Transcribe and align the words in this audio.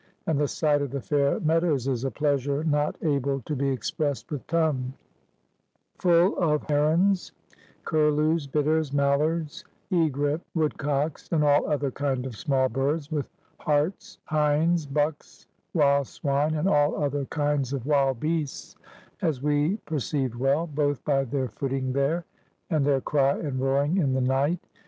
••And 0.25 0.39
the 0.39 0.47
sight 0.47 0.81
of 0.81 0.89
the 0.89 0.99
faire 0.99 1.39
medows 1.41 1.87
is 1.87 2.03
a 2.03 2.09
pleasure 2.09 2.63
not 2.63 2.95
able 3.03 3.39
to 3.41 3.55
be 3.55 3.69
expressed 3.69 4.31
with 4.31 4.47
tongue; 4.47 4.93
full 5.99 6.35
of 6.39 6.63
Hemes, 6.65 7.33
Curlues, 7.85 8.51
Bitters, 8.51 8.91
Mallards, 8.91 9.63
Egrepths, 9.91 10.41
Woodcocks, 10.55 11.29
and 11.31 11.43
all 11.43 11.69
other 11.69 11.91
kind 11.91 12.25
of 12.25 12.35
small 12.35 12.67
birds; 12.67 13.09
wi^ 13.09 13.23
Harts, 13.59 14.17
Hindes, 14.27 14.87
Buckes, 14.87 15.45
wilde 15.75 16.07
Swine, 16.07 16.55
and 16.55 16.67
all 16.67 16.97
other 16.97 17.25
kindes 17.25 17.71
of 17.71 17.85
wilde 17.85 18.19
beastes, 18.21 18.75
as 19.21 19.43
we 19.43 19.77
perceived 19.85 20.33
well, 20.33 20.65
both 20.65 21.05
by 21.05 21.25
their 21.25 21.49
footing 21.49 21.93
there 21.93 22.25
and.•• 22.71 22.79
their 22.87 23.01
crie 23.01 23.37
and 23.45 23.59
roaring 23.59 23.97
in 23.97 24.13
the 24.13 24.21
night. 24.21 24.65